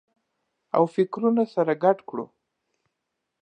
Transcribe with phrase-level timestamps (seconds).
[0.75, 2.25] او فکرونه سره ګډ کړو